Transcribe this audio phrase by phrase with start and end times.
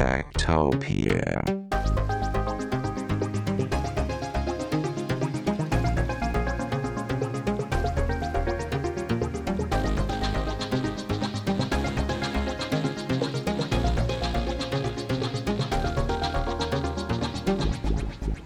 [0.00, 1.59] Techtopia.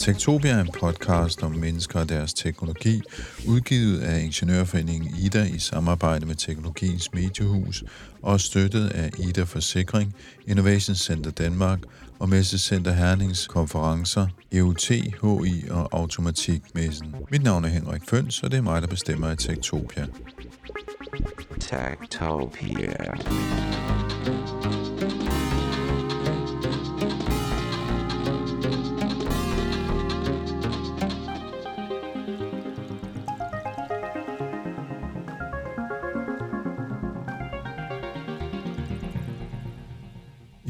[0.04, 3.02] Tektopia er en podcast om mennesker og deres teknologi,
[3.48, 7.84] udgivet af Ingeniørforeningen Ida i samarbejde med Teknologiens Mediehus
[8.22, 10.14] og støttet af Ida Forsikring,
[10.46, 11.78] Innovation Center Danmark
[12.18, 17.14] og Messecenter Hernings konferencer, EUT, HI og Automatikmessen.
[17.30, 20.06] Mit navn er Henrik Føns, og det er mig, der bestemmer i Tektopia.
[21.60, 23.14] Tektopia.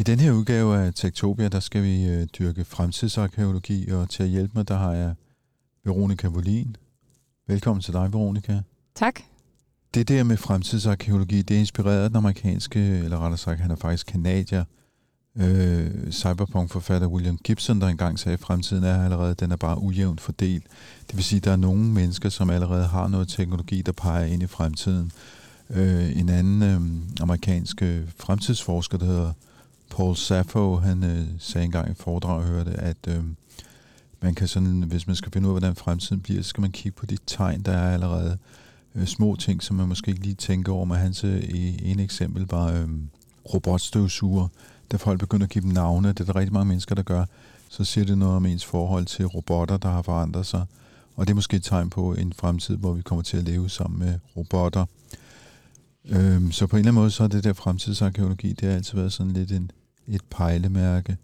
[0.06, 4.52] Den her udgave af Tektopia, der skal vi øh, dyrke fremtidsarkeologi, og til at hjælpe
[4.54, 5.14] mig, der har jeg
[5.84, 6.76] Veronika Volin.
[7.46, 8.60] Velkommen til dig, Veronika.
[8.94, 9.20] Tak.
[9.94, 13.76] Det der med fremtidsarkeologi, det er inspireret af den amerikanske, eller rettere sagt, han er
[13.76, 14.64] faktisk kanadier,
[15.36, 20.20] øh, cyberpunk-forfatter William Gibson, der engang sagde, at fremtiden er allerede, den er bare ujævnt
[20.20, 20.64] fordelt.
[21.06, 24.24] Det vil sige, at der er nogle mennesker, som allerede har noget teknologi, der peger
[24.24, 25.12] ind i fremtiden.
[25.70, 26.80] Øh, en anden øh,
[27.22, 29.32] amerikansk øh, fremtidsforsker, der hedder
[29.96, 33.24] Paul Sappho, han øh, sagde engang i et foredrag, jeg hørte, at øh,
[34.20, 36.72] man kan sådan, hvis man skal finde ud af, hvordan fremtiden bliver, så skal man
[36.72, 38.38] kigge på de tegn, der er allerede.
[38.94, 41.42] Øh, små ting, som man måske ikke lige tænker over, men hans øh,
[41.82, 42.88] ene eksempel var øh,
[43.54, 44.48] robotstøvsuger.
[44.92, 47.24] Da folk begynder at give dem navne, det er der rigtig mange mennesker, der gør,
[47.68, 50.64] så siger det noget om ens forhold til robotter, der har forandret sig.
[51.16, 53.68] Og det er måske et tegn på en fremtid, hvor vi kommer til at leve
[53.68, 54.84] sammen med robotter.
[56.08, 58.98] Øhm, så på en eller anden måde, så er det der fremtidsarkeologi, det har altid
[58.98, 59.70] været sådan lidt en,
[60.08, 61.16] et pejlemærke.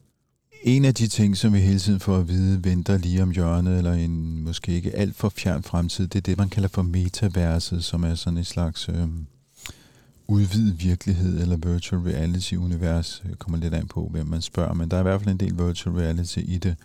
[0.62, 3.78] En af de ting, som vi hele tiden får at vide, venter lige om hjørnet,
[3.78, 7.84] eller en måske ikke alt for fjern fremtid, det er det, man kalder for metaverset,
[7.84, 9.08] som er sådan en slags øh,
[10.28, 13.22] udvidet virkelighed, eller virtual reality-univers.
[13.26, 15.40] Det kommer lidt an på, hvem man spørger, men der er i hvert fald en
[15.40, 16.76] del virtual reality i det.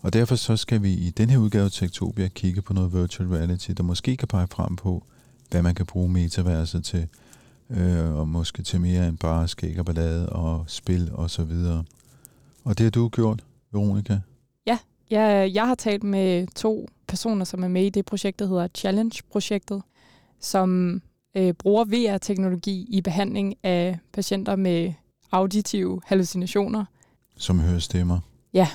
[0.00, 3.28] Og derfor så skal vi i den her udgave af Tektopia kigge på noget virtual
[3.28, 5.04] reality, der måske kan pege frem på,
[5.50, 7.08] hvad man kan bruge metaverset til
[7.76, 11.84] øh, og måske til mere end bare skæg og ballade og spil og så videre.
[12.64, 14.18] Og det har du gjort, Veronika?
[14.66, 14.78] Ja,
[15.10, 18.68] jeg, jeg har talt med to personer, som er med i det projekt, der hedder
[18.74, 19.82] Challenge-projektet,
[20.40, 21.00] som
[21.36, 24.92] øh, bruger VR-teknologi i behandling af patienter med
[25.32, 26.84] auditive hallucinationer.
[27.36, 28.20] Som hører stemmer.
[28.54, 28.68] Ja,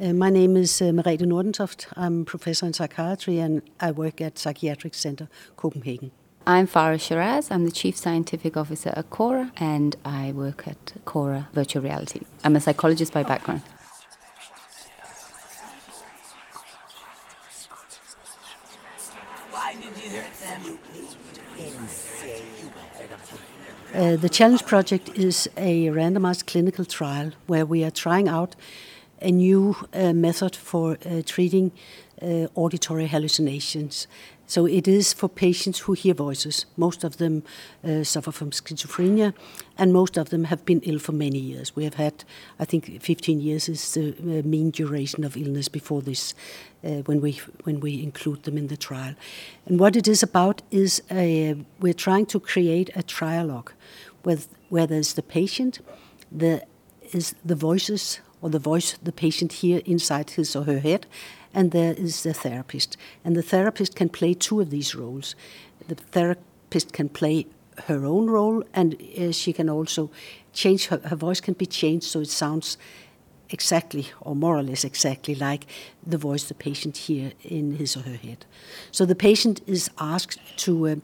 [0.00, 1.86] Uh, my name is uh, Merete Nordentoft.
[1.94, 6.10] I'm a professor in psychiatry and I work at Psychiatric Center Copenhagen.
[6.46, 7.50] I'm Farah Shiraz.
[7.50, 12.22] I'm the Chief Scientific Officer at Khora, and I work at Khora Virtual Reality.
[12.42, 13.60] I'm a psychologist by background.
[23.92, 28.56] Uh, the Challenge Project is a randomized clinical trial where we are trying out
[29.20, 31.72] a new uh, method for uh, treating
[32.22, 34.06] uh, auditory hallucinations.
[34.46, 36.66] So it is for patients who hear voices.
[36.76, 37.44] Most of them
[37.84, 39.32] uh, suffer from schizophrenia,
[39.78, 41.76] and most of them have been ill for many years.
[41.76, 42.24] We have had,
[42.58, 46.34] I think, 15 years is the uh, mean duration of illness before this,
[46.84, 49.14] uh, when we when we include them in the trial.
[49.66, 53.68] And what it is about is a, we're trying to create a trialogue,
[54.24, 55.78] with where there's the patient,
[56.32, 56.64] the
[57.12, 61.06] is the voices or the voice the patient hear inside his or her head,
[61.52, 62.96] and there is the therapist.
[63.24, 65.34] And the therapist can play two of these roles.
[65.88, 67.46] The therapist can play
[67.86, 70.10] her own role, and uh, she can also
[70.52, 72.76] change her, her voice can be changed so it sounds
[73.50, 75.66] exactly or more or less exactly like
[76.06, 78.46] the voice the patient hear in his or her head.
[78.92, 80.96] So the patient is asked to uh,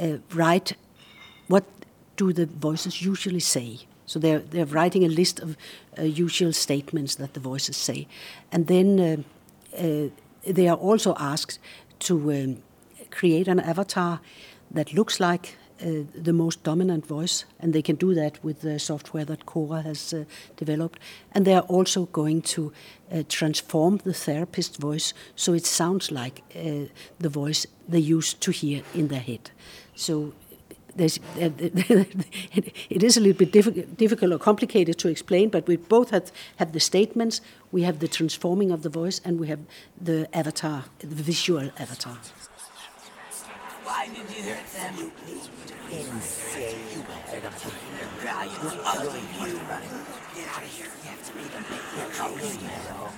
[0.00, 0.74] uh, write
[1.48, 1.64] what
[2.16, 3.80] do the voices usually say.
[4.06, 5.56] So they're they're writing a list of
[5.98, 8.06] uh, usual statements that the voices say,
[8.50, 9.16] and then uh,
[9.78, 10.08] uh,
[10.54, 11.58] they are also asked
[12.00, 12.62] to um,
[13.10, 14.20] create an avatar
[14.74, 18.78] that looks like uh, the most dominant voice, and they can do that with the
[18.78, 20.24] software that Khora has uh,
[20.56, 21.00] developed.
[21.32, 22.72] And they are also going to
[23.10, 26.86] uh, transform the therapist's voice so it sounds like uh,
[27.18, 29.50] the voice they used to hear in their head.
[29.94, 30.34] So
[30.96, 35.76] there's, uh, it is a little bit difficult, difficult or complicated to explain, but we
[35.76, 37.40] both have, have the statements,
[37.70, 39.60] we have the transforming of the voice, and we have
[40.00, 42.18] the avatar, the visual avatar.
[43.84, 45.12] Why did you hurt them?
[45.90, 46.76] Insane.
[47.32, 47.54] Get out
[50.62, 50.86] of here.
[50.86, 53.11] You have to meet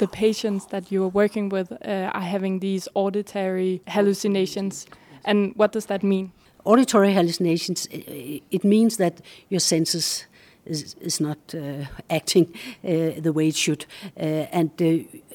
[0.00, 4.86] the patients that you are working with uh, are having these auditory hallucinations.
[5.24, 6.32] And what does that mean?
[6.64, 10.26] Auditory hallucinations, it means that your senses
[10.66, 12.46] is, is not uh, acting
[12.84, 13.86] uh, the way it should.
[14.16, 14.84] Uh, and uh,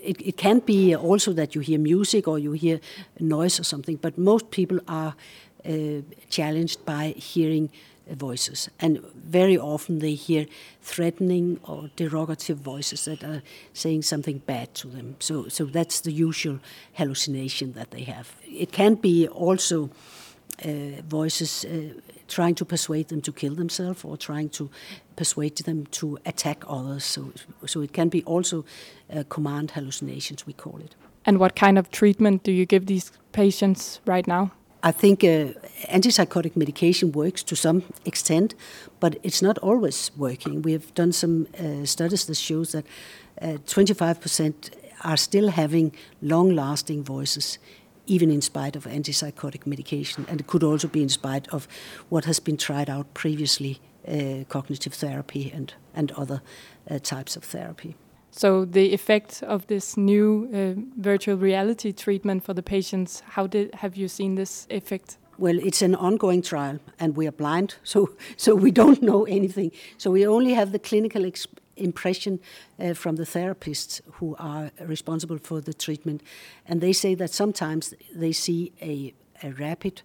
[0.10, 2.80] it, it can be also that you hear music or you hear
[3.20, 5.16] noise or something, but most people are
[5.66, 7.70] uh, challenged by hearing
[8.12, 8.70] voices.
[8.80, 10.46] And very often they hear
[10.82, 13.42] threatening or derogative voices that are
[13.74, 15.16] saying something bad to them.
[15.20, 16.60] So, so that's the usual
[16.94, 18.36] hallucination that they have.
[18.44, 19.90] It can be also
[20.64, 24.70] uh, voices uh, trying to persuade them to kill themselves or trying to
[25.16, 27.04] persuade them to attack others.
[27.04, 27.32] So,
[27.66, 28.66] so it can be also
[29.14, 30.96] uh, command hallucinations, we call it.
[31.26, 34.52] And what kind of treatment do you give these patients right now?
[34.86, 35.48] I think uh,
[35.90, 38.54] antipsychotic medication works to some extent,
[39.00, 40.62] but it's not always working.
[40.62, 42.86] We have done some uh, studies that shows that
[43.42, 45.92] 25% uh, are still having
[46.22, 47.58] long-lasting voices,
[48.06, 51.68] even in spite of antipsychotic medication, and it could also be in spite of
[52.10, 56.42] what has been tried out previously, uh, cognitive therapy and and other
[56.92, 57.96] uh, types of therapy.
[58.38, 63.74] So the effect of this new uh, virtual reality treatment for the patients, how did
[63.76, 65.18] have you seen this effect?
[65.38, 69.72] Well, it's an ongoing trial, and we are blind, so so we don't know anything.
[69.98, 71.32] So we only have the clinical
[71.78, 72.40] impression
[72.78, 76.22] uh, from the therapists who are responsible for the treatment,
[76.68, 80.02] and they say that sometimes they see a, a rapid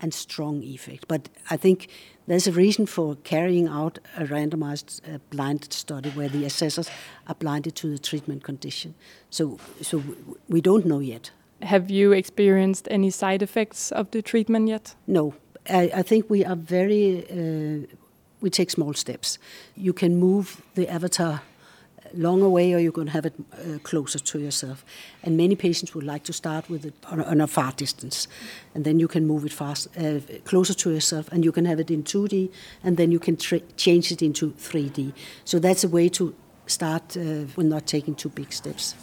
[0.00, 1.06] and strong effect.
[1.06, 1.88] But I think
[2.26, 6.90] there's a reason for carrying out a randomized uh, blinded study where the assessors
[7.26, 8.94] are blinded to the treatment condition.
[9.30, 10.02] So, so
[10.48, 11.30] we don't know yet.
[11.62, 14.94] Have you experienced any side effects of the treatment yet?
[15.06, 15.34] No.
[15.68, 17.86] I, I think we are very, uh,
[18.40, 19.38] we take small steps.
[19.76, 21.42] You can move the avatar
[22.16, 24.84] long away or you're going to have it uh, closer to yourself.
[25.22, 28.28] And many patients would like to start with it on a, on a far distance.
[28.74, 31.80] And then you can move it fast, uh, closer to yourself and you can have
[31.80, 32.50] it in 2D
[32.82, 35.12] and then you can change it into 3D.
[35.44, 36.34] So that's a way to
[36.66, 38.94] start uh, with not taking too big steps.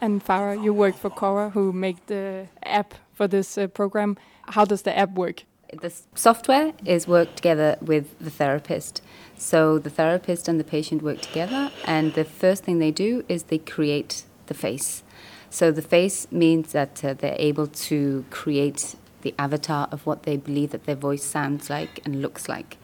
[0.00, 4.16] And Farah, you work for Khora, who make the app for this uh, program.
[4.48, 5.44] How does the app work?
[5.72, 9.02] The software is worked together with the therapist.
[9.36, 13.44] So the therapist and the patient work together, and the first thing they do is
[13.44, 15.02] they create the face.
[15.50, 20.36] So the face means that uh, they're able to create the avatar of what they
[20.36, 22.76] believe that their voice sounds like and looks like.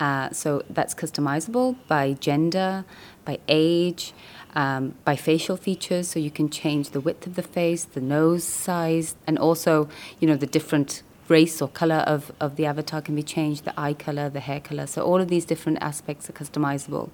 [0.00, 2.84] Uh, so that's customizable by gender,
[3.24, 4.12] by age,
[4.54, 6.08] um, by facial features.
[6.08, 10.26] So you can change the width of the face, the nose size, and also, you
[10.26, 13.94] know, the different race or color of, of the avatar can be changed, the eye
[13.94, 14.86] color, the hair color.
[14.86, 17.10] So all of these different aspects are customizable.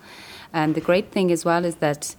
[0.53, 2.17] And the great thing as well is that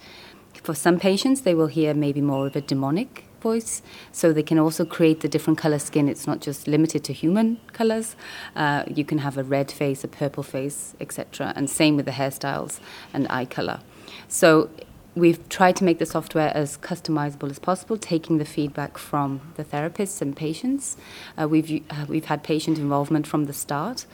[0.53, 3.81] for some patients, they will hear maybe more of a demonic voice.
[4.11, 6.09] So they can also create the different color skin.
[6.09, 8.15] It's not just limited to human colors.
[8.55, 11.53] Uh, you can have a red face, a purple face, etc.
[11.55, 12.79] And same with the hairstyles
[13.13, 13.79] and eye color.
[14.27, 14.69] So
[15.15, 19.63] we've tried to make the software as customizable as possible, taking the feedback from the
[19.63, 20.97] therapists and patients.
[21.39, 24.05] Uh, we've uh, we've had patient involvement from the start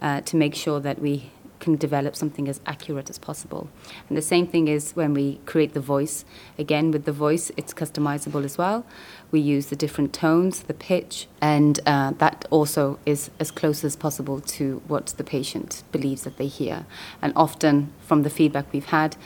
[0.00, 3.68] uh, to make sure that we can develop something as accurate as possible.
[4.08, 6.24] And the same thing is when we create the voice.
[6.58, 8.84] Again, with the voice, it's customizable as well.
[9.30, 13.94] We use the different tones, the pitch, and uh, that also is as close as
[13.94, 16.86] possible to what the patient believes that they hear.
[17.22, 19.16] And often, from the feedback we've had,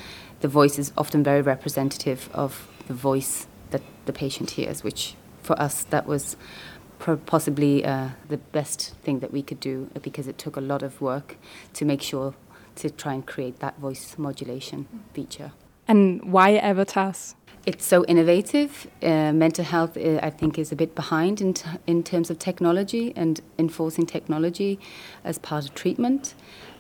[0.41, 5.15] the voice is often very representative of the voice that the patient hears, which
[5.45, 6.37] for us, that was
[6.99, 11.01] possibly uh, the best thing that we could do because it took a lot of
[11.01, 11.37] work
[11.75, 12.35] to make sure
[12.77, 15.53] to try and create that voice modulation feature.
[15.87, 17.35] And why avatars?
[17.67, 18.87] It's so innovative.
[19.03, 22.39] Uh, mental health, uh, I think, is a bit behind in, t- in terms of
[22.39, 24.79] technology and enforcing technology
[25.25, 26.35] as part of treatment.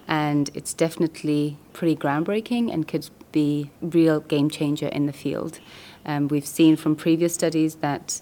[0.06, 5.61] And it's definitely pretty groundbreaking and could be real game changer in the field.
[6.06, 8.20] Um, we've seen from previous studies that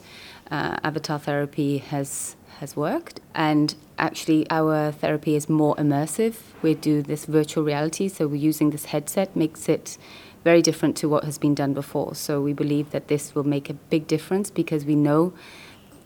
[0.51, 6.35] uh, avatar therapy has has worked, and actually our therapy is more immersive.
[6.62, 9.99] We do this virtual reality, so we're using this headset makes it
[10.45, 12.15] very different to what has been done before.
[12.15, 15.33] So we believe that this will make a big difference because we know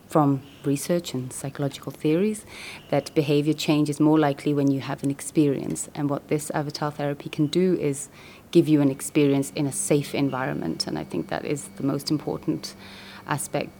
[0.07, 2.45] from research and psychological theories
[2.91, 5.89] that behavior change is more likely when you have an experience.
[5.95, 8.09] And what this avatar therapy can do is
[8.51, 10.87] give you an experience in a safe environment.
[10.87, 12.75] And I think that is the most important
[13.27, 13.71] aspect.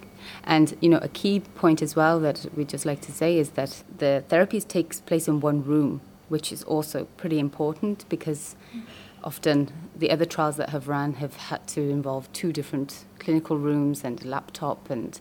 [0.43, 3.51] And you know, a key point as well that we just like to say is
[3.51, 8.57] that the therapy takes place in one room, which is also pretty important because
[9.23, 14.05] often the other trials that have run have had to involve two different clinical rooms
[14.05, 15.21] and a laptop and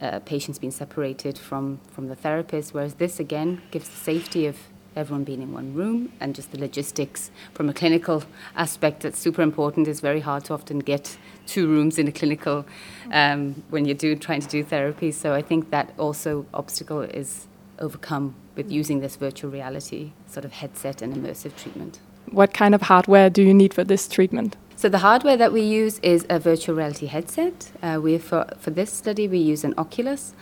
[0.00, 4.56] uh, patients being separated from, from the therapist, whereas this again gives the safety of
[4.96, 8.24] everyone being in one room and just the logistics from a clinical
[8.56, 9.86] aspect that's super important.
[9.86, 12.66] It's very hard to often get two rooms in a clinical
[13.12, 15.12] um, when you're do, trying to do therapy.
[15.12, 17.46] So I think that also obstacle is
[17.78, 22.00] overcome with using this virtual reality sort of headset and immersive treatment.
[22.30, 24.56] What kind of hardware do you need for this treatment?
[24.78, 27.72] So the hardware that we use is a virtual reality headset.
[27.82, 30.34] Uh, we for, for this study we use an Oculus.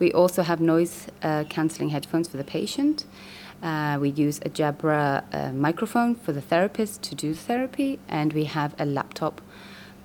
[0.00, 3.04] We also have noise uh, cancelling headphones for the patient.
[3.62, 8.46] Uh, we use a Jabra uh, microphone for the therapist to do therapy, and we
[8.46, 9.40] have a laptop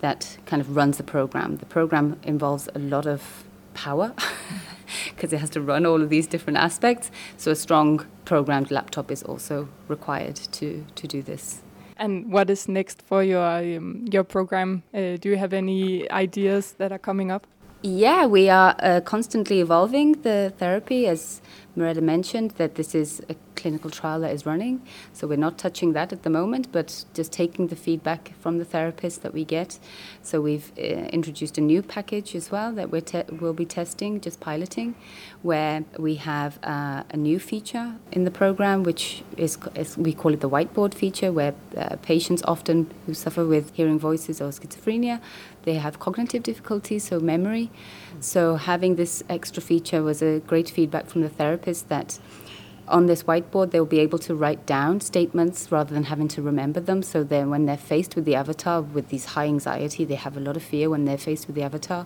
[0.02, 1.58] that kind of runs the program.
[1.58, 4.14] The program involves a lot of power
[5.10, 7.10] because it has to run all of these different aspects.
[7.36, 11.64] So a strong programmed laptop is also required to, to do this.
[12.02, 14.82] And what is next for your um, your program?
[14.92, 17.46] Uh, do you have any ideas that are coming up?
[17.84, 21.42] Yeah, we are uh, constantly evolving the therapy, as
[21.76, 24.82] Mirella mentioned, that this is a clinical trial that is running.
[25.14, 28.66] So we're not touching that at the moment, but just taking the feedback from the
[28.66, 29.80] therapists that we get.
[30.22, 33.02] So we've uh, introduced a new package as well that we
[33.38, 34.96] will be testing, just piloting,
[35.42, 40.34] where we have uh, a new feature in the program, which is, is, we call
[40.34, 45.22] it the whiteboard feature, where uh, patients often who suffer with hearing voices or schizophrenia,
[45.64, 47.70] they have cognitive difficulties, so memory.
[48.20, 52.20] So having this extra feature was a great feedback from the therapist that
[52.88, 56.80] on this whiteboard they'll be able to write down statements rather than having to remember
[56.80, 57.02] them.
[57.02, 60.40] So then when they're faced with the avatar with these high anxiety, they have a
[60.40, 62.06] lot of fear when they're faced with the avatar,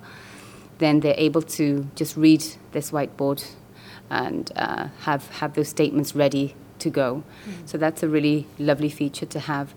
[0.77, 3.45] then they're able to just read this whiteboard
[4.09, 7.23] and uh, have, have those statements ready to go.
[7.47, 7.69] Mm.
[7.69, 9.73] So that's a really lovely feature to have.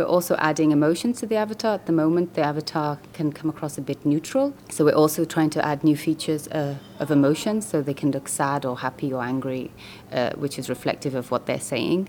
[0.00, 1.74] We're also adding emotions to the avatar.
[1.74, 4.54] At the moment, the avatar can come across a bit neutral.
[4.70, 8.26] So we're also trying to add new features uh, of emotions so they can look
[8.26, 9.70] sad or happy or angry,
[10.10, 12.08] uh, which is reflective of what they're saying.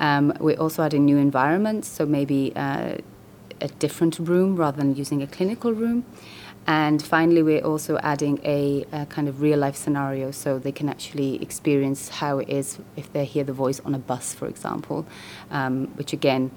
[0.00, 2.96] Um, we're also adding new environments, so maybe uh,
[3.60, 6.04] a different room rather than using a clinical room.
[6.66, 10.88] And finally, we're also adding a, a, kind of real life scenario so they can
[10.88, 15.06] actually experience how it is if they hear the voice on a bus, for example,
[15.52, 16.50] um, which again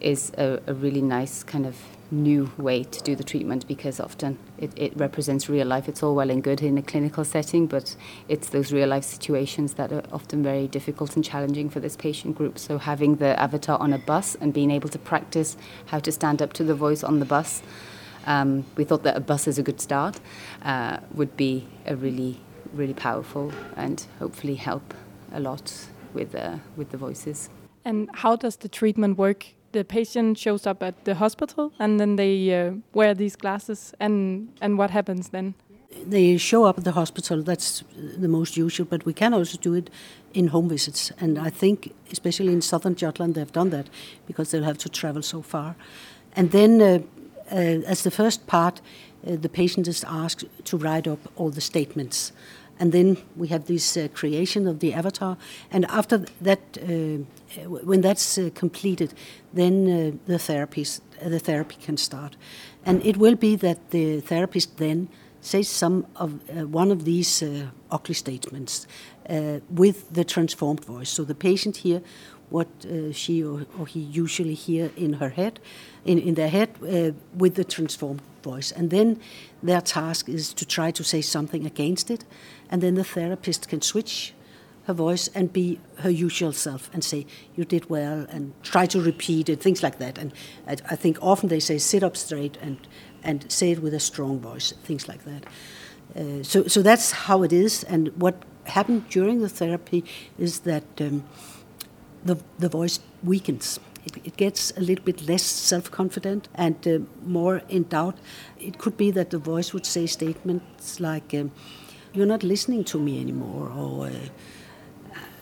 [0.00, 1.76] is a, a, really nice kind of
[2.10, 5.88] new way to do the treatment because often it, it, represents real life.
[5.88, 7.94] It's all well and good in a clinical setting, but
[8.28, 12.36] it's those real life situations that are often very difficult and challenging for this patient
[12.36, 12.58] group.
[12.58, 16.40] So having the avatar on a bus and being able to practice how to stand
[16.40, 17.62] up to the voice on the bus,
[18.26, 20.20] um, we thought that a bus is a good start,
[20.62, 22.40] uh, would be a really,
[22.72, 24.94] really powerful and hopefully help
[25.32, 27.50] a lot with, uh, with the voices.
[27.84, 32.16] And how does the treatment work the patient shows up at the hospital and then
[32.16, 35.54] they uh, wear these glasses and and what happens then?
[36.10, 37.84] They show up at the hospital that's
[38.20, 39.90] the most usual but we can also do it
[40.32, 41.12] in home visits.
[41.20, 43.88] And i think especially in southern jutland they've done that
[44.26, 45.74] because they'll have to travel so far.
[46.36, 46.98] And then uh,
[47.50, 48.80] uh, as the first part
[49.26, 52.32] uh, the patient is asked to write up all the statements
[52.78, 55.36] and then we have this uh, creation of the avatar.
[55.70, 57.24] And after that uh,
[57.68, 59.14] when that's uh, completed
[59.52, 62.36] then uh, the therapies uh, the therapy can start.
[62.84, 65.08] And it will be that the therapist then
[65.40, 67.42] says some of uh, one of these
[67.90, 68.86] ugly statements
[69.70, 71.10] with the transformed voice.
[71.10, 72.02] So the patient here
[72.50, 72.68] what
[73.12, 75.60] she or, or, he usually hear in her head
[76.06, 76.70] in, in their head
[77.36, 78.72] with the transformed voice.
[78.72, 79.20] And then
[79.62, 82.24] their task is to try to say something against it
[82.70, 84.34] and then the therapist can switch
[84.88, 89.00] her voice and be her usual self and say you did well and try to
[89.00, 90.16] repeat it things like that.
[90.16, 90.32] And
[90.66, 92.78] I, I think often they say sit up straight and
[93.22, 95.44] and say it with a strong voice things like that.
[96.16, 97.84] Uh, so so that's how it is.
[97.84, 98.34] And what
[98.64, 100.04] happened during the therapy
[100.38, 101.24] is that um,
[102.24, 103.80] the the voice weakens.
[104.04, 108.16] It, it gets a little bit less self confident and uh, more in doubt.
[108.58, 111.50] It could be that the voice would say statements like, um,
[112.12, 114.10] You're not listening to me anymore, or uh,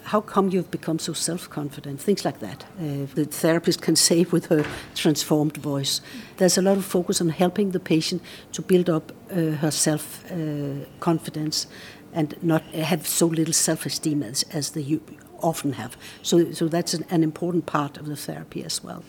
[0.04, 2.00] how come you've become so self-confident?
[2.00, 2.64] Things like that.
[2.78, 6.00] Uh, the therapist can say with her transformed voice.
[6.36, 11.66] There's a lot of focus on helping the patient to build up uh, her self-confidence
[11.66, 11.68] uh,
[12.12, 15.00] and not have so little self-esteem as, as they
[15.40, 15.96] often have.
[16.22, 19.02] So, so that's an, an important part of the therapy as well.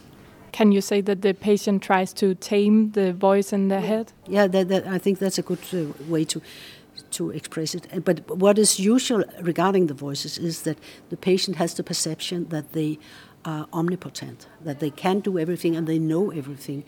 [0.52, 3.88] Can you say that the patient tries to tame the voice in their yeah.
[3.88, 4.14] head?
[4.28, 6.42] Yeah, that, that, I think that's a good uh, way to
[7.12, 7.88] to express it.
[7.94, 10.78] Uh, but what is usual regarding the voices is that
[11.10, 12.98] the patient has the perception that they
[13.46, 16.84] are omnipotent, that they can do everything and they know everything.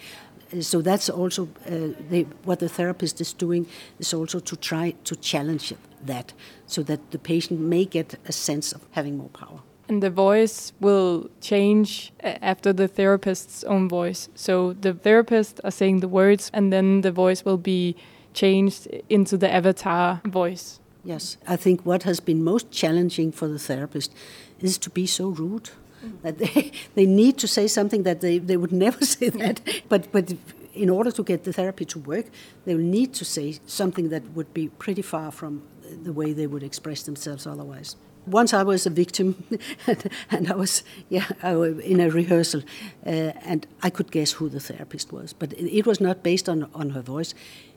[0.54, 3.66] Uh, so that's also uh, they, what the therapist is doing
[4.00, 5.74] is also to try to challenge
[6.06, 6.34] that,
[6.66, 9.62] so that the patient may get a sense of having more power.
[9.88, 14.30] And the voice will change uh, after the therapist's own voice.
[14.36, 17.96] So the therapist are saying the words, and then the voice will be
[18.34, 20.80] changed into the avatar voice.
[21.04, 24.14] Yes, I think what has been most challenging for the therapist
[24.60, 25.70] is to be so rude
[26.04, 26.22] mm.
[26.22, 29.62] that they, they need to say something that they, they would never say that.
[29.88, 30.34] but, but
[30.74, 32.26] in order to get the therapy to work,
[32.66, 35.64] they will need to say something that would be pretty far from
[36.04, 37.96] the way they would express themselves otherwise.
[38.28, 39.44] Once I was a victim,
[40.30, 42.62] and I was yeah I was in a rehearsal,
[43.06, 46.70] uh, and I could guess who the therapist was, but it was not based on
[46.76, 47.34] on her voice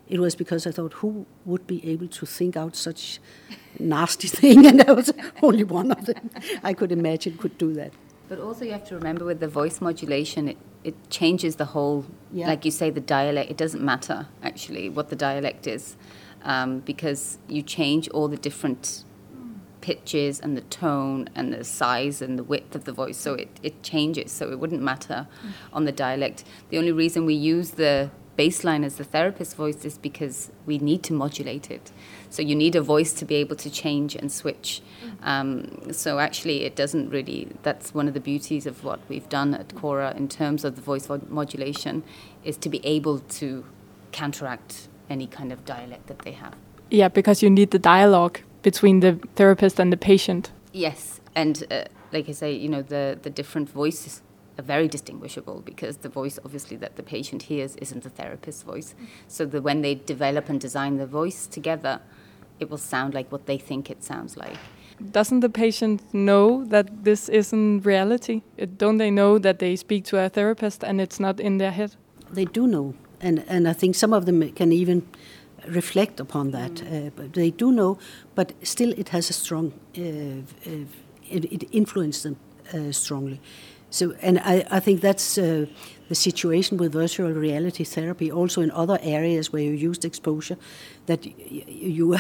[0.09, 3.19] it was because I thought, who would be able to think out such
[3.79, 4.67] nasty thing?
[4.67, 6.31] And I was only one of them
[6.63, 7.93] I could imagine could do that.
[8.29, 12.07] But also, you have to remember with the voice modulation, it, it changes the whole,
[12.33, 12.47] yeah.
[12.47, 13.51] like you say, the dialect.
[13.51, 15.97] It doesn't matter, actually, what the dialect is,
[16.43, 19.05] um, because you change all the different
[19.83, 23.19] pitches and the tone and the size and the width of the voice.
[23.19, 24.33] So it, it changes.
[24.33, 25.51] So it wouldn't matter mm.
[25.73, 26.45] on the dialect.
[26.71, 31.03] The only reason we use the baseline as the therapist voice is because we need
[31.05, 31.93] to modulate it.
[32.31, 34.81] So you need a voice to be able to change and switch.
[35.05, 35.29] Mm-hmm.
[35.29, 37.49] Um, so actually, it doesn't really.
[37.63, 40.83] That's one of the beauties of what we've done at Khora in terms of the
[40.83, 42.03] voice modulation,
[42.45, 43.65] is to be able to
[44.13, 46.55] counteract any kind of dialect that they have.
[46.91, 50.53] Yeah, because you need the dialogue between the therapist and the patient.
[50.73, 54.23] Yes, and uh, like I say, you know, the the different voices
[54.59, 58.95] very distinguishable because the voice obviously that the patient hears isn't the therapist's voice.
[59.29, 62.01] So that when they develop and design the voice together,
[62.61, 64.59] it will sound like what they think it sounds like.
[65.11, 68.43] Doesn't the patient know that this isn't reality?
[68.77, 71.97] Don't they know that they speak to a therapist and it's not in their head?
[72.31, 75.03] They do know, and and I think some of them can even
[75.67, 76.75] reflect upon that.
[76.75, 77.07] Mm.
[77.07, 77.99] Uh, but they do know,
[78.35, 80.85] but still it has a strong, uh, uh,
[81.31, 82.37] it, it influences them
[82.75, 83.41] uh, strongly.
[83.93, 85.67] So, and I, I think that's uh,
[86.09, 90.57] the situation with virtual reality therapy, also in other areas where you used exposure,
[91.07, 92.17] that you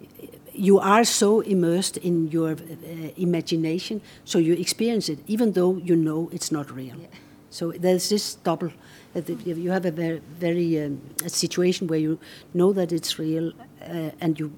[0.52, 5.96] you are so immersed in your uh, imagination, so you experience it, even though you
[5.96, 6.96] know it's not real.
[6.96, 7.06] Yeah.
[7.48, 8.70] So there's this double.
[9.16, 12.18] Uh, you have a very, very um, a situation where you
[12.52, 14.52] know that it's real, uh, and you,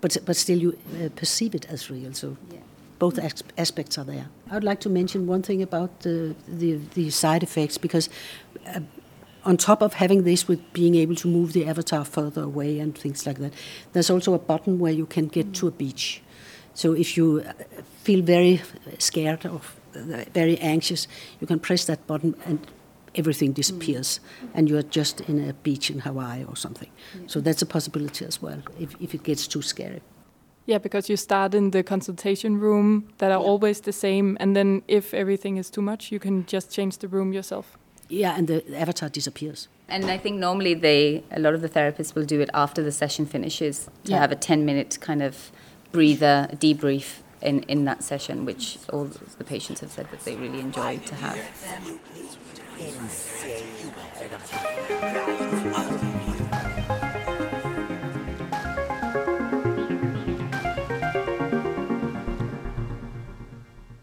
[0.00, 2.14] but but still you uh, perceive it as real.
[2.14, 2.38] So.
[2.50, 2.69] Yeah
[3.00, 3.18] both
[3.56, 4.28] aspects are there.
[4.50, 8.10] I would like to mention one thing about the, the, the side effects because
[8.66, 8.80] uh,
[9.44, 12.96] on top of having this with being able to move the avatar further away and
[12.96, 13.54] things like that,
[13.94, 16.22] there's also a button where you can get to a beach.
[16.74, 17.52] So if you uh,
[18.02, 18.60] feel very
[18.98, 19.62] scared or
[19.96, 21.08] uh, very anxious,
[21.40, 22.66] you can press that button and
[23.14, 24.50] everything disappears mm.
[24.54, 26.90] and you're just in a beach in Hawaii or something.
[27.26, 30.02] So that's a possibility as well if, if it gets too scary.
[30.66, 33.46] Yeah, because you start in the consultation room that are yeah.
[33.50, 37.08] always the same, and then if everything is too much, you can just change the
[37.08, 37.76] room yourself.
[38.08, 39.68] Yeah, and the avatar disappears.
[39.88, 42.92] And I think normally they, a lot of the therapists will do it after the
[42.92, 44.18] session finishes to yeah.
[44.18, 45.50] have a 10 minute kind of
[45.92, 50.60] breather, debrief in, in that session, which all the patients have said that they really
[50.60, 51.38] enjoy to have.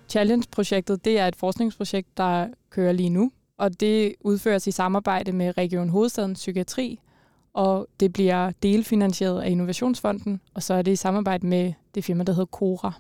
[0.10, 5.58] Challenge-projektet det er et forskningsprojekt, der kører lige nu, og det udføres i samarbejde med
[5.58, 7.00] Region Hovedstadens Psykiatri,
[7.54, 12.24] og det bliver delfinansieret af Innovationsfonden, og så er det i samarbejde med det firma,
[12.24, 12.94] der hedder Cora.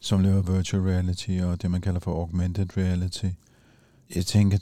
[0.00, 3.26] Som laver virtual reality og det, man kalder for augmented reality.
[4.14, 4.58] Jeg tænker,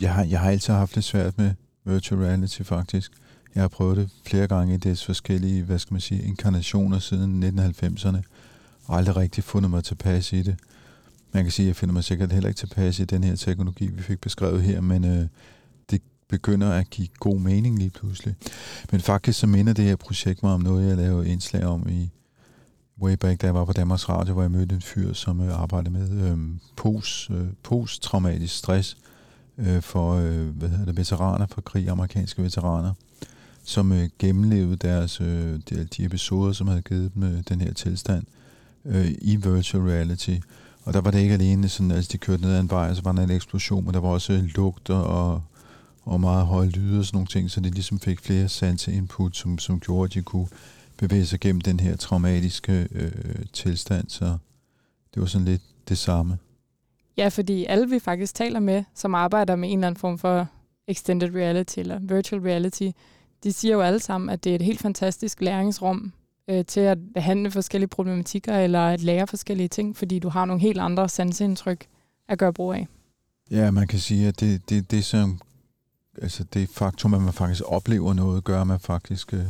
[0.00, 3.12] jeg har, jeg har altid haft det svært med virtual reality faktisk.
[3.54, 7.44] Jeg har prøvet det flere gange i dets forskellige, hvad skal man sige, inkarnationer siden
[7.44, 8.18] 1990'erne,
[8.84, 10.56] og aldrig rigtig fundet mig tilpas i det
[11.32, 13.86] man kan sige, at jeg finder mig sikkert heller ikke tilpas i den her teknologi,
[13.86, 15.26] vi fik beskrevet her, men øh,
[15.90, 18.34] det begynder at give god mening lige pludselig.
[18.92, 22.10] Men faktisk så minder det her projekt mig om noget, jeg lavede indslag om i
[23.02, 25.60] way back, da jeg var på Danmarks Radio, hvor jeg mødte en fyr, som øh,
[25.60, 26.38] arbejdede med øh,
[26.76, 28.96] post, øh, posttraumatisk stress
[29.58, 32.92] øh, for øh, hvad hedder det, veteraner fra krig, amerikanske veteraner,
[33.64, 37.72] som øh, gennemlevede deres, øh, de, de episoder, som havde givet dem øh, den her
[37.72, 38.24] tilstand
[38.84, 40.36] øh, i virtual reality.
[40.84, 42.96] Og der var det ikke alene sådan, altså de kørte ned ad en vej, og
[42.96, 45.42] så var der en eksplosion, men der var også lugter og,
[46.02, 49.36] og meget høje lyde og sådan nogle ting, så de ligesom fik flere sanse input,
[49.36, 50.48] som, som gjorde, at de kunne
[50.96, 53.12] bevæge sig gennem den her traumatiske øh,
[53.52, 54.24] tilstand, så
[55.14, 56.38] det var sådan lidt det samme.
[57.16, 60.48] Ja, fordi alle vi faktisk taler med, som arbejder med en eller anden form for
[60.88, 62.90] extended reality eller virtual reality,
[63.44, 66.12] de siger jo alle sammen, at det er et helt fantastisk læringsrum
[66.48, 70.62] øh, til at behandle forskellige problematikker eller at lære forskellige ting, fordi du har nogle
[70.62, 71.86] helt andre sanseindtryk
[72.28, 72.88] at gøre brug af.
[73.50, 75.40] Ja, man kan sige, at det, det, det som,
[76.22, 79.44] altså det faktum, at man faktisk oplever noget, gør, at man faktisk øh,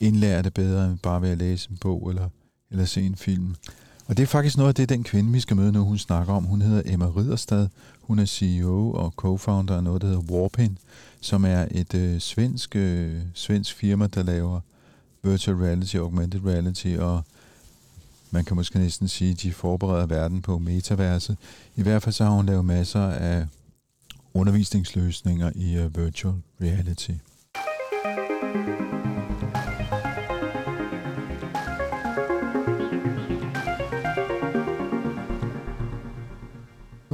[0.00, 2.28] indlærer det bedre, end bare ved at læse en bog eller,
[2.70, 3.54] eller se en film.
[4.06, 6.32] Og det er faktisk noget af det, den kvinde, vi skal møde nu, hun snakker
[6.32, 6.44] om.
[6.44, 7.68] Hun hedder Emma Ridderstad.
[8.00, 10.78] Hun er CEO og co-founder af noget, der hedder Warpin,
[11.20, 14.60] som er et øh, svensk, øh, svensk firma, der laver
[15.24, 17.22] virtual reality, augmented reality, og
[18.30, 21.36] man kan måske næsten sige, at de forbereder verden på metaverset.
[21.76, 23.46] I hvert fald så har hun lavet masser af
[24.34, 27.12] undervisningsløsninger i øh, virtual reality.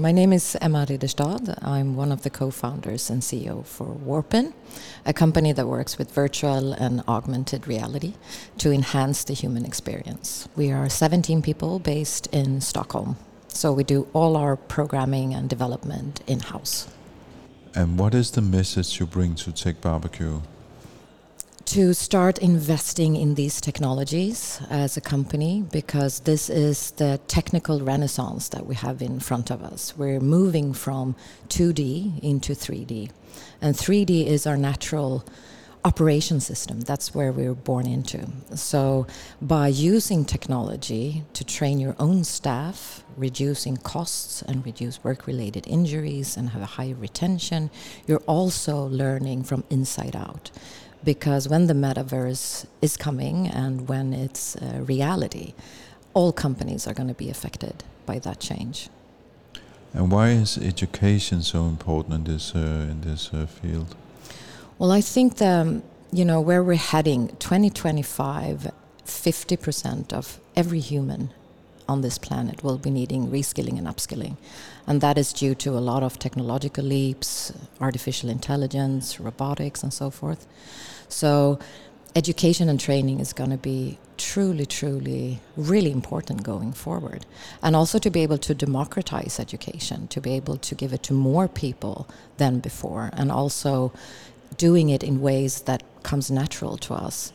[0.00, 1.62] My name is Emma Ridderstad.
[1.62, 4.54] I'm one of the co founders and CEO for Warpin,
[5.04, 8.14] a company that works with virtual and augmented reality
[8.56, 10.48] to enhance the human experience.
[10.56, 16.22] We are 17 people based in Stockholm, so we do all our programming and development
[16.26, 16.88] in house.
[17.74, 20.40] And what is the message you bring to Tech Barbecue?
[21.70, 28.48] To start investing in these technologies as a company because this is the technical renaissance
[28.48, 29.96] that we have in front of us.
[29.96, 31.14] We're moving from
[31.48, 33.12] 2D into 3D.
[33.62, 35.24] And 3D is our natural
[35.85, 36.80] operation system.
[36.80, 38.26] That's where we were born into.
[38.56, 39.06] So,
[39.40, 46.37] by using technology to train your own staff, reducing costs and reduce work related injuries
[46.37, 47.70] and have a higher retention,
[48.09, 50.50] you're also learning from inside out
[51.04, 55.54] because when the metaverse is coming and when it's a reality,
[56.14, 58.88] all companies are going to be affected by that change.
[59.92, 63.96] And why is education so important in this uh, in this uh, field?
[64.78, 65.82] Well, I think the
[66.12, 68.70] you know where we're heading 2025
[69.10, 71.30] 50% of every human
[71.90, 74.37] on this planet will be needing reskilling and upskilling.
[74.87, 80.11] And that is due to a lot of technological leaps, artificial intelligence, robotics, and so
[80.11, 80.46] forth.
[81.09, 81.59] So,
[82.14, 87.24] education and training is going to be truly, truly, really important going forward.
[87.62, 91.14] And also to be able to democratize education, to be able to give it to
[91.14, 93.92] more people than before, and also
[94.57, 97.33] doing it in ways that comes natural to us.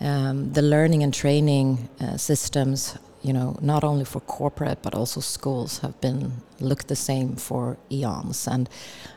[0.00, 5.20] Um, the learning and training uh, systems you know, not only for corporate but also
[5.20, 8.46] schools have been looked the same for eons.
[8.46, 8.68] And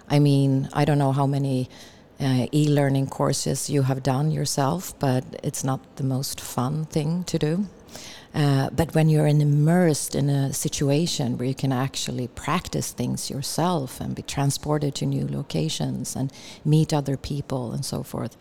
[0.10, 1.70] I mean, I don't know how many
[2.20, 7.40] uh, e-learning courses you have done yourself, but it's not the most fun thing to
[7.40, 7.66] do.
[8.34, 14.02] Uh, but when you're immersed in a situation where you can actually practice things yourself
[14.02, 16.34] and be transported to new locations and
[16.66, 18.36] meet other people and so forth,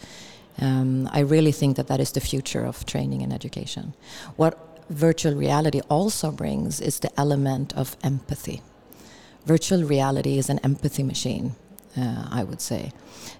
[0.58, 3.92] um, I really think that that is the future of training and education.
[4.36, 8.62] What virtual reality also brings is the element of empathy.
[9.44, 11.54] Virtual reality is an empathy machine,
[11.96, 12.92] uh, I would say.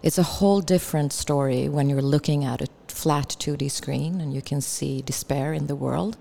[0.02, 4.42] It's a whole different story when you're looking at a flat 2D screen and you
[4.42, 6.16] can see despair in the world.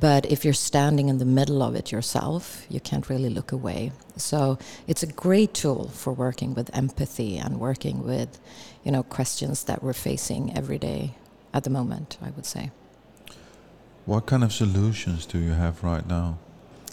[0.00, 3.92] But if you're standing in the middle of it yourself, you can't really look away.
[4.16, 8.40] So it's a great tool for working with empathy and working with,
[8.82, 11.14] you know, questions that we're facing every day
[11.52, 12.72] at the moment, I would say.
[14.06, 16.38] What kind of solutions do you have right now?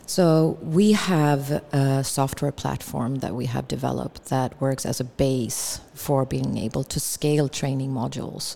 [0.05, 5.81] So we have a software platform that we have developed that works as a base
[5.93, 8.55] for being able to scale training modules.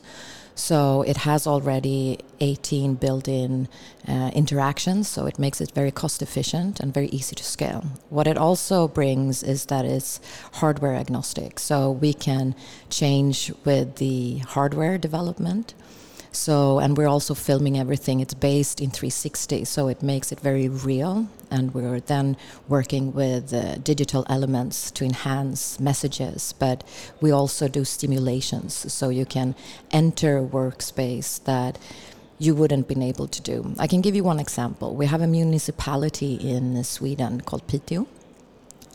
[0.56, 3.68] So it has already 18 built-in
[4.08, 7.84] uh, interactions, so it makes it very cost efficient and very easy to scale.
[8.10, 10.22] What it also brings is that it's
[10.54, 12.56] hardware agnostic, so we can
[12.90, 15.74] change with the hardware development
[16.36, 18.20] So, and we're also filming everything.
[18.20, 21.28] It's based in 360, so it makes it very real.
[21.50, 22.36] And we're then
[22.68, 26.54] working with uh, digital elements to enhance messages.
[26.60, 26.84] But
[27.22, 29.56] we also do stimulations, so you can
[29.92, 31.80] enter a workspace that
[32.38, 33.74] you wouldn't been able to do.
[33.80, 34.94] I can give you one example.
[34.94, 38.08] We have a municipality in Sweden called Piteå,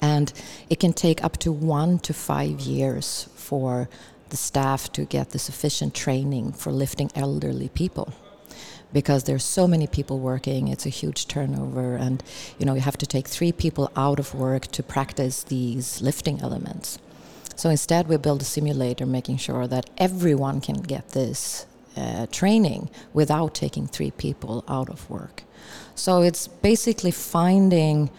[0.02, 0.30] and
[0.68, 3.88] it can take up to one to five years for
[4.30, 8.12] the staff to get the sufficient training for lifting elderly people.
[8.92, 12.24] Because there's so many people working it's a huge turnover and
[12.58, 16.40] you know you have to take three people out of work to practice these lifting
[16.40, 16.98] elements.
[17.54, 21.66] So instead we build a simulator making sure that everyone can get this
[21.96, 25.44] uh, training without taking three people out of work.
[25.94, 28.10] So it's basically finding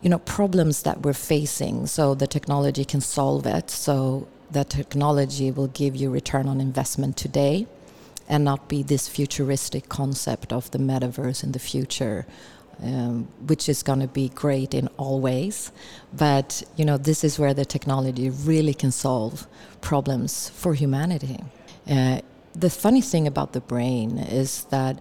[0.00, 3.70] you know problems that we're facing so the technology can solve it.
[3.70, 7.66] So that technology will give you return on investment today
[8.28, 12.26] and not be this futuristic concept of the metaverse in the future
[12.82, 15.70] um, which is going to be great in all ways.
[16.12, 19.46] But you know this is where the technology really can solve
[19.80, 21.38] problems for humanity.
[21.88, 22.20] Uh,
[22.54, 24.98] the funny thing about the brain is that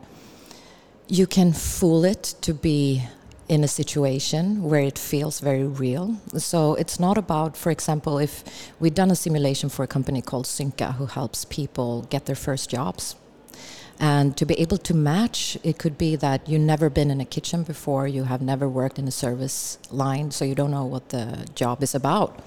[1.08, 3.04] you can fool it to be
[3.50, 6.18] in a situation where it feels very real.
[6.38, 8.44] So it's not about, for example, if
[8.80, 12.70] we've done a simulation for a company called Synca who helps people get their first
[12.70, 13.16] jobs.
[14.00, 17.26] And to be able to match, it could be that you've never been in a
[17.26, 21.10] kitchen before, you have never worked in a service line, so you don't know what
[21.10, 22.40] the job is about.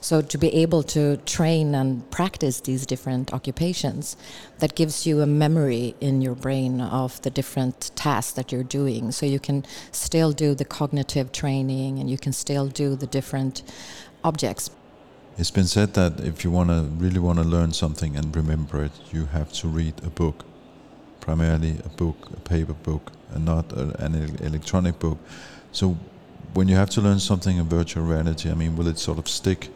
[0.00, 4.16] So to be able to train and practice these different occupations,
[4.58, 9.12] that gives you a memory in your brain of the different tasks that you're doing.
[9.12, 13.62] So you can still do the cognitive training and you can still do the different
[14.24, 14.70] objects.
[15.38, 18.84] It's been said that if you want to really want to learn something and remember
[18.84, 20.44] it, you have to read a book,
[21.20, 25.18] primarily a book, a paper book, and not a, an electronic book.
[25.72, 25.96] So
[26.54, 29.28] when you have to learn something in virtual reality, I mean, will it sort of
[29.28, 29.70] stick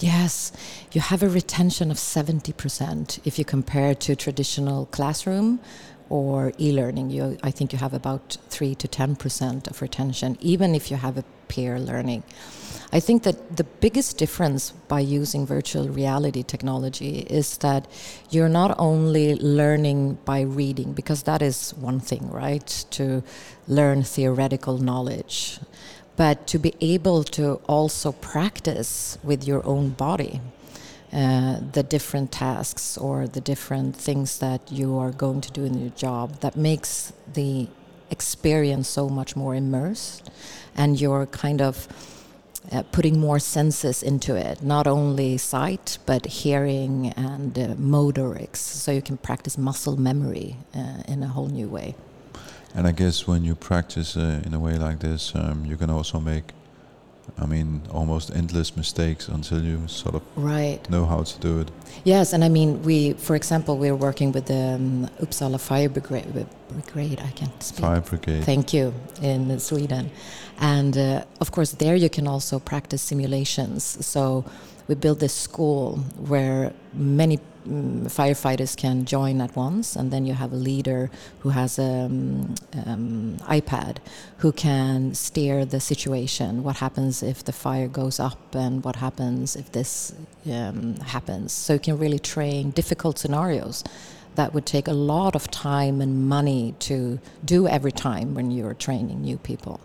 [0.00, 0.52] Yes,
[0.92, 5.58] you have a retention of 70% if you compare to traditional classroom
[6.10, 7.08] or e-learning.
[7.10, 11.16] You, I think you have about 3 to 10% of retention, even if you have
[11.16, 12.24] a peer learning.
[12.92, 17.88] I think that the biggest difference by using virtual reality technology is that
[18.30, 22.84] you're not only learning by reading, because that is one thing, right?
[22.90, 23.24] To
[23.66, 25.58] learn theoretical knowledge
[26.16, 30.40] but to be able to also practice with your own body
[31.12, 35.78] uh, the different tasks or the different things that you are going to do in
[35.78, 37.68] your job that makes the
[38.10, 40.30] experience so much more immersed
[40.76, 41.88] and you're kind of
[42.72, 48.56] uh, putting more senses into it, not only sight, but hearing and uh, motorics.
[48.56, 51.94] So you can practice muscle memory uh, in a whole new way.
[52.76, 55.88] And I guess when you practice uh, in a way like this, um, you can
[55.88, 56.44] also make,
[57.38, 60.78] I mean, almost endless mistakes until you sort of right.
[60.90, 61.70] know how to do it.
[62.04, 66.46] Yes, and I mean, we, for example, we're working with the um, Uppsala Fire Brigade,
[66.92, 67.18] brigade.
[67.24, 67.80] I can't speak.
[67.80, 68.44] Fire Brigade.
[68.44, 70.10] Thank you, in Sweden.
[70.58, 74.04] And uh, of course, there you can also practice simulations.
[74.04, 74.44] So
[74.86, 75.96] we built this school
[76.28, 81.50] where many um, firefighters can join at once, and then you have a leader who
[81.50, 83.98] has an um, um, iPad
[84.38, 86.62] who can steer the situation.
[86.62, 90.14] What happens if the fire goes up, and what happens if this
[90.50, 91.52] um, happens?
[91.52, 93.84] So you can really train difficult scenarios
[94.36, 98.74] that would take a lot of time and money to do every time when you're
[98.74, 99.80] training new people.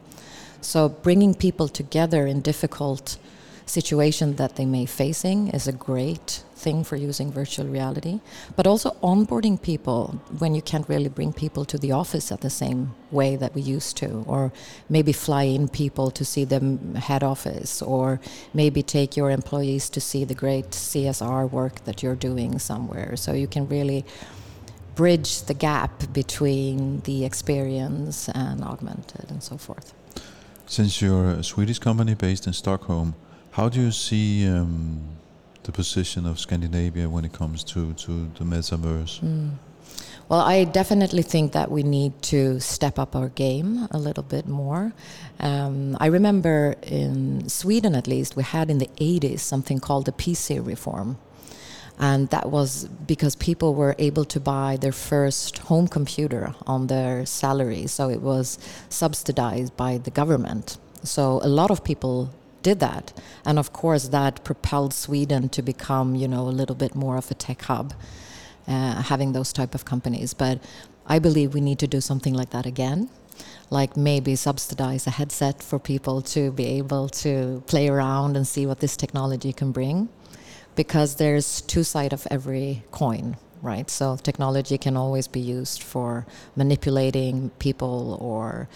[0.62, 3.17] So bringing people together in difficult
[3.65, 8.19] situation that they may facing is a great thing for using virtual reality.
[8.56, 12.50] But also onboarding people when you can't really bring people to the office at the
[12.50, 14.52] same way that we used to or
[14.89, 16.60] maybe fly in people to see the
[17.00, 18.19] head office or
[18.54, 23.15] maybe take your employees to see the great CSR work that you're doing somewhere.
[23.15, 24.06] So you can really
[24.95, 29.93] bridge the gap between the experience and augmented and so forth.
[30.67, 33.15] Since you're a Swedish company based in Stockholm
[33.51, 35.01] how do you see um,
[35.63, 39.19] the position of Scandinavia when it comes to, to the metaverse?
[39.21, 39.51] Mm.
[40.29, 44.47] Well, I definitely think that we need to step up our game a little bit
[44.47, 44.93] more.
[45.41, 50.13] Um, I remember in Sweden, at least, we had in the 80s something called the
[50.13, 51.17] PC reform.
[51.99, 57.25] And that was because people were able to buy their first home computer on their
[57.25, 57.85] salary.
[57.87, 60.77] So it was subsidized by the government.
[61.03, 62.31] So a lot of people
[62.63, 63.13] did that.
[63.45, 67.32] And of course, that propelled Sweden to become, you know, a little bit more of
[67.32, 67.93] a tech hub.
[68.67, 70.34] uh, having those type of companies.
[70.34, 70.60] But
[71.08, 73.10] I believe we need to do something like that again
[73.69, 78.65] like maybe subsidize a headset for people to be able to play around and see
[78.65, 80.10] what this technology can bring
[80.76, 86.26] because there's two sides of every coin right so technology can always be used for
[86.56, 88.67] manipulating people or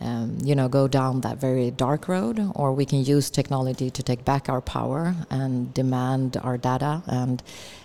[0.00, 4.02] um, you know go down that very dark road or we can use technology to
[4.02, 7.42] take back our power and demand our data and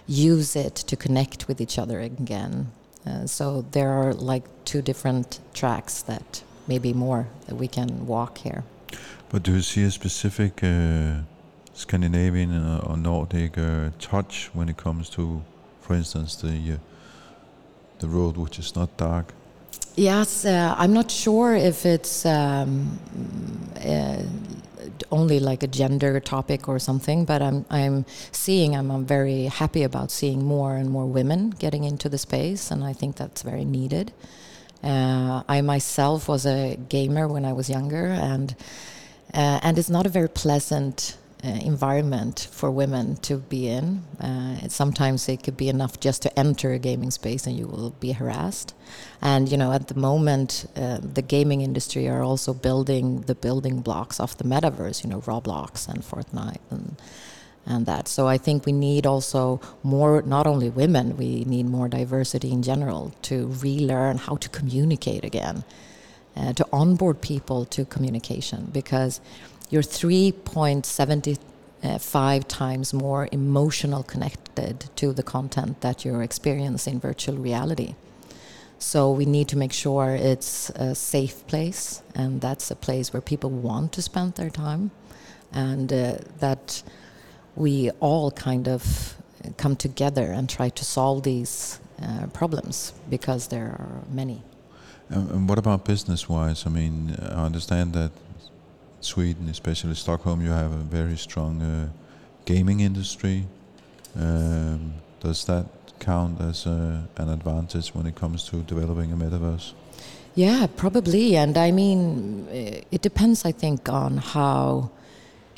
[0.07, 2.71] use it to connect with each other again
[3.05, 8.39] uh, so there are like two different tracks that maybe more that we can walk
[8.39, 8.63] here.
[9.29, 11.21] But do you see a specific uh,
[11.73, 15.43] Scandinavian or Nordic uh, touch when it comes to,
[15.81, 16.77] for instance, the uh,
[17.99, 19.33] the road which is not dark?
[19.95, 22.99] Yes, uh, I'm not sure if it's um,
[23.81, 24.23] uh,
[25.09, 29.83] only like a gender topic or something, but I'm I'm seeing I'm, I'm very happy
[29.83, 33.63] about seeing more and more women getting into the space, and I think that's very
[33.63, 34.11] needed.
[34.83, 38.53] Uh, I myself was a gamer when I was younger, and
[39.33, 44.03] uh, and it's not a very pleasant environment for women to be in.
[44.19, 47.91] Uh, sometimes it could be enough just to enter a gaming space and you will
[47.99, 48.73] be harassed.
[49.21, 53.81] And you know, at the moment, uh, the gaming industry are also building the building
[53.81, 55.03] blocks of the metaverse.
[55.03, 56.95] You know, Roblox and Fortnite and
[57.65, 58.07] and that.
[58.07, 62.61] So I think we need also more, not only women, we need more diversity in
[62.61, 65.63] general to relearn how to communicate again,
[66.35, 69.19] uh, to onboard people to communication because
[69.69, 77.95] you're 3.75 times more emotional connected to the content that you're experiencing in virtual reality.
[78.79, 83.21] So we need to make sure it's a safe place and that's a place where
[83.21, 84.91] people want to spend their time
[85.51, 86.83] and uh, that
[87.55, 89.15] we all kind of
[89.57, 94.41] come together and try to solve these uh, problems because there are many.
[95.09, 96.65] and what about business-wise?
[96.65, 98.11] I mean, I understand that
[99.05, 101.89] Sweden, especially Stockholm, you have a very strong uh,
[102.45, 103.45] gaming industry.
[104.19, 105.65] Um, does that
[105.99, 109.73] count as uh, an advantage when it comes to developing a metaverse?
[110.35, 111.37] Yeah, probably.
[111.37, 114.89] And I mean, it depends, I think, on how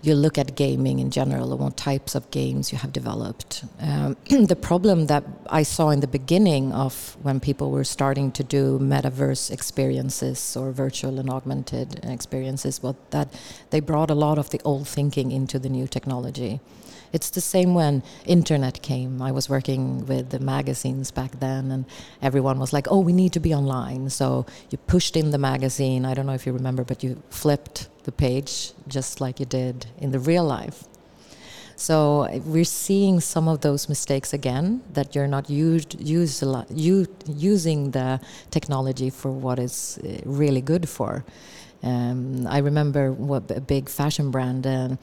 [0.08, 3.65] you look at gaming in general and what types of games you have developed.
[3.80, 4.15] Um,
[4.54, 8.80] the problem that I saw in the beginning of when people were starting to do
[8.80, 13.28] metaverse experiences or virtual and augmented experiences was that
[13.72, 16.62] they brought a lot of the old thinking into the new technology.
[17.13, 19.22] It's the same when internet came.
[19.22, 21.86] I was working with the magazines back then, and
[22.22, 26.06] everyone was like, "Oh, we need to be online." So you pushed in the magazine.
[26.06, 29.88] I don't know if you remember, but you flipped the page just like you did
[29.98, 30.84] in the real life.
[31.80, 37.06] So we're seeing some of those mistakes again that you're not used, use lot, you,
[37.28, 41.24] using the technology for what it's really good for.
[41.84, 44.65] Um, I remember what a big fashion brand.
[44.65, 44.96] Uh,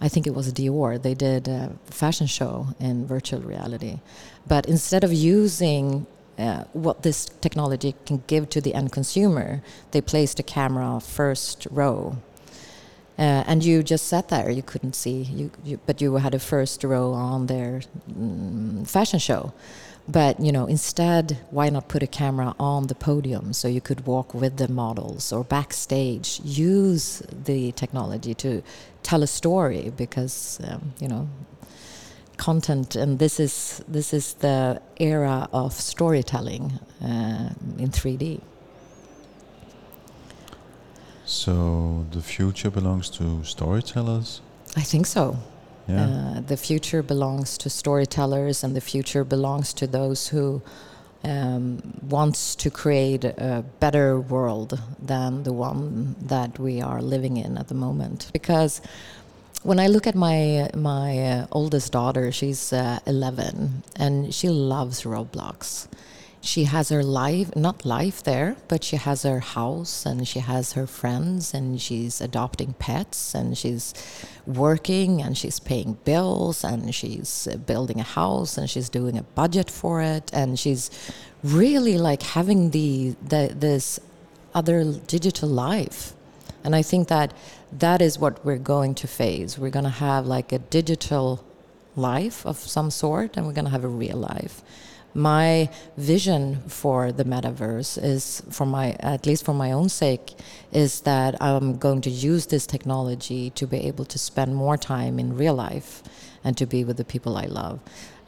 [0.00, 1.00] I think it was Dior.
[1.00, 3.98] They did a fashion show in virtual reality.
[4.46, 6.06] But instead of using
[6.38, 11.66] uh, what this technology can give to the end consumer, they placed a camera first
[11.70, 12.16] row.
[13.18, 16.38] Uh, and you just sat there, you couldn't see, you, you, but you had a
[16.38, 19.52] first row on their mm, fashion show.
[20.08, 24.06] But you know, instead, why not put a camera on the podium so you could
[24.06, 26.40] walk with the models or backstage?
[26.42, 28.62] Use the technology to
[29.02, 31.28] tell a story because um, you know
[32.38, 38.40] content and this is this is the era of storytelling uh, in 3D.
[41.26, 44.40] So the future belongs to storytellers.
[44.76, 45.36] I think so.
[45.88, 46.04] Yeah.
[46.04, 50.60] Uh, the future belongs to storytellers, and the future belongs to those who
[51.24, 57.56] um, wants to create a better world than the one that we are living in
[57.56, 58.30] at the moment.
[58.32, 58.80] Because
[59.62, 65.02] when I look at my my uh, oldest daughter, she's uh, 11, and she loves
[65.02, 65.88] Roblox
[66.48, 70.72] she has her life not life there but she has her house and she has
[70.72, 73.92] her friends and she's adopting pets and she's
[74.48, 79.22] working and she's paying bills and she's uh, building a house and she's doing a
[79.22, 80.30] budget for it.
[80.32, 80.90] And she's
[81.44, 84.00] really like having the, the this
[84.54, 86.14] other digital life.
[86.64, 87.32] And i think that
[87.70, 89.58] that is what we're going to face.
[89.58, 91.44] We're going to have like a digital
[91.94, 94.62] life of some sort and we're going to have a real life
[95.18, 100.34] my vision for the metaverse is, for my at least for my own sake,
[100.72, 105.18] is that I'm going to use this technology to be able to spend more time
[105.18, 106.02] in real life
[106.44, 107.80] and to be with the people I love.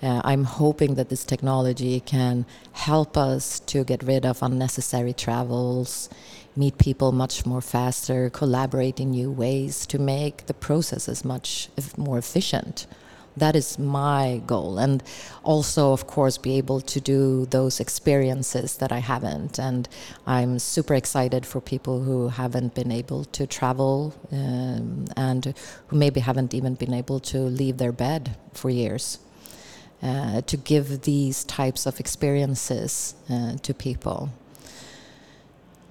[0.03, 6.09] Uh, I'm hoping that this technology can help us to get rid of unnecessary travels,
[6.57, 12.18] meet people much more faster, collaborate in new ways to make the processes much more
[12.18, 12.86] efficient.
[13.41, 14.78] That is my goal.
[14.78, 15.03] And
[15.43, 19.59] also, of course, be able to do those experiences that I haven't.
[19.59, 19.88] And
[20.26, 25.55] I'm super excited for people who haven't been able to travel um, and
[25.88, 29.18] who maybe haven't even been able to leave their bed for years.
[30.03, 34.30] Uh, to give these types of experiences uh, to people.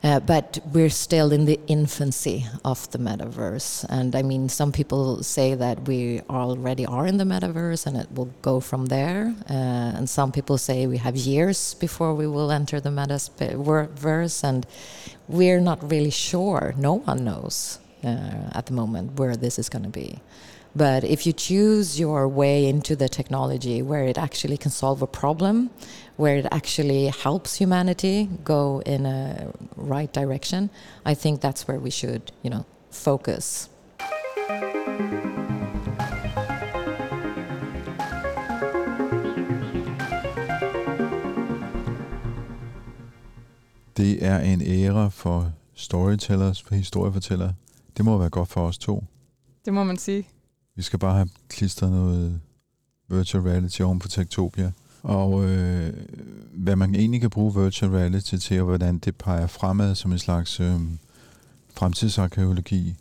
[0.02, 3.86] Uh, but we're still in the infancy of the metaverse.
[3.89, 8.08] And I mean, some people say that we already are in the metaverse and it
[8.14, 9.36] will go from there.
[9.50, 14.43] Uh, and some people say we have years before we will enter the metaverse.
[14.43, 14.66] And
[15.28, 16.74] we're not really sure.
[16.78, 20.20] No one knows uh, at the moment where this is going to be.
[20.80, 25.08] But if you choose your way into the technology where it actually can solve a
[25.08, 25.72] problem,
[26.16, 30.70] where it actually helps humanity go in a right direction,
[31.06, 33.70] I think that's where we should, you know, focus.
[43.98, 47.54] Det er en æra for storytellers, for historiefortællere.
[47.98, 49.04] Det må være godt for os to.
[49.66, 50.28] Det må man sige.
[50.80, 52.40] Vi skal bare have klistret noget
[53.10, 54.72] virtual reality oven på Tektopia.
[55.04, 55.94] Og øh,
[56.54, 60.20] hvad man egentlig kan bruge virtual reality til, og hvordan det peger fremad som en
[60.20, 60.80] slags øh,
[61.74, 62.96] fremtidsarkeologi,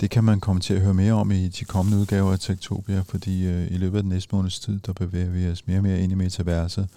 [0.00, 3.00] det kan man komme til at høre mere om i de kommende udgaver af Tektopia,
[3.00, 5.82] fordi øh, i løbet af den næste måneds tid, der bevæger vi os mere og
[5.82, 6.88] mere ind i metaverset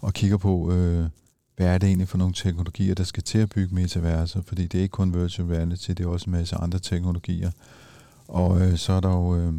[0.00, 1.06] og kigger på, øh,
[1.56, 4.78] hvad er det egentlig for nogle teknologier, der skal til at bygge metaverser, fordi det
[4.78, 7.50] er ikke kun virtual reality, det er også en masse andre teknologier.
[8.28, 9.52] Og øh, så er der jo øh,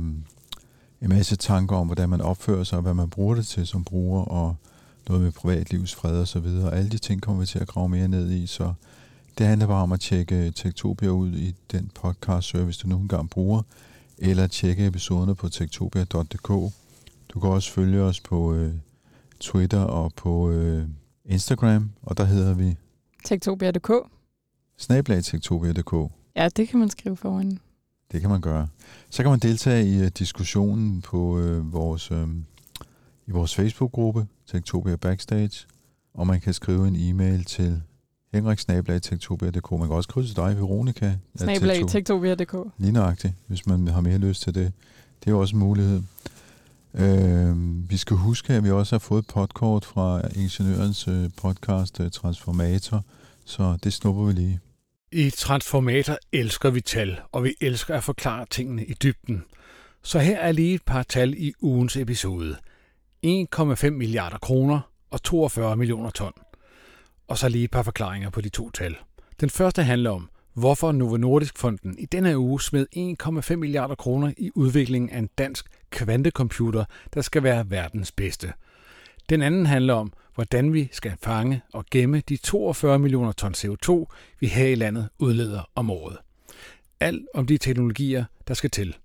[1.02, 3.84] en masse tanker om, hvordan man opfører sig, og hvad man bruger det til som
[3.84, 4.56] bruger, og
[5.08, 6.74] noget med privatlivs fred og så videre.
[6.74, 8.74] Alle de ting kommer vi til at grave mere ned i, så
[9.38, 13.28] det handler bare om at tjekke Tektopia ud i den podcast service, du nogle gange
[13.28, 13.62] bruger,
[14.18, 16.48] eller tjekke episoderne på tektopia.dk.
[17.30, 18.74] Du kan også følge os på øh,
[19.40, 20.88] Twitter og på øh,
[21.26, 22.76] Instagram, og der hedder vi
[23.26, 23.92] Tektopia.dk.
[24.78, 26.12] Snablag Tektopia.dk.
[26.36, 27.60] Ja, det kan man skrive foran.
[28.16, 28.68] Det kan man gøre.
[29.10, 32.30] Så kan man deltage i uh, diskussionen på uh, vores, uh,
[33.28, 35.66] i vores Facebook-gruppe, Tektopia Backstage,
[36.14, 37.82] og man kan skrive en e-mail til
[38.34, 39.72] henriksnablag.tektopia.dk.
[39.72, 41.18] Man kan også skrive til dig, Veronica.
[41.36, 42.56] Snablag.tektopia.dk.
[42.78, 44.74] Lige nøjagtigt, hvis man har mere lyst til det.
[45.26, 46.02] Det er også en mulighed.
[46.94, 52.00] Uh, vi skal huske, at vi også har fået et podkort fra Ingeniørens uh, podcast
[52.00, 53.04] uh, Transformator,
[53.46, 54.60] så det snupper vi lige.
[55.18, 59.44] I Transformator elsker vi tal, og vi elsker at forklare tingene i dybden.
[60.04, 62.56] Så her er lige et par tal i ugens episode.
[63.26, 64.80] 1,5 milliarder kroner
[65.12, 66.34] og 42 millioner ton.
[67.28, 68.96] Og så lige et par forklaringer på de to tal.
[69.40, 72.88] Den første handler om, hvorfor Novo Nordisk Fonden i denne uge smed
[73.52, 78.54] 1,5 milliarder kroner i udviklingen af en dansk kvantecomputer, der skal være verdens bedste.
[79.30, 84.06] Den anden handler om, hvordan vi skal fange og gemme de 42 millioner ton CO2,
[84.40, 86.18] vi her i landet udleder om året.
[87.00, 88.96] Alt om de teknologier, der skal til.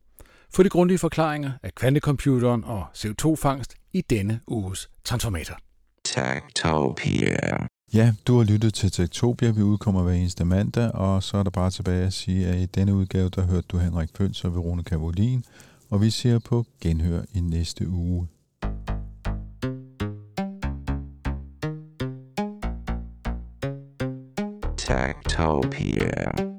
[0.55, 5.57] Få de grundige forklaringer af kvantecomputeren og CO2-fangst i denne uges Transformator.
[6.05, 7.67] Tektopia.
[7.95, 9.51] Ja, du har lyttet til Tektopia.
[9.51, 12.67] Vi udkommer hver eneste mandag, og så er der bare tilbage at sige, at i
[12.67, 15.45] denne udgave, der hørte du Henrik Pøns og Veronica Volin,
[15.91, 18.29] og vi ser på genhør i næste uge.
[24.91, 26.50] Techtopia.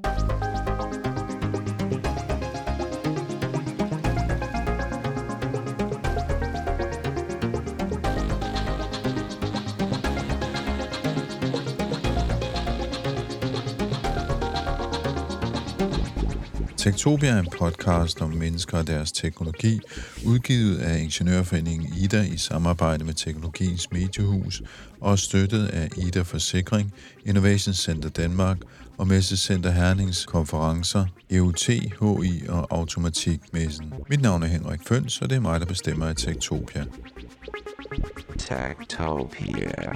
[16.82, 19.80] Tektopia er en podcast om mennesker og deres teknologi,
[20.26, 24.62] udgivet af Ingeniørforeningen IDA i samarbejde med Teknologiens Mediehus
[25.00, 28.56] og støttet af IDA Forsikring, Innovation Center Danmark
[28.98, 33.94] og Messecenter Hernings konferencer, EUT, HI og Automatikmessen.
[34.08, 36.84] Mit navn er Henrik Føns, og det er mig, der bestemmer i Tektopia.
[38.38, 39.92] Tektopia.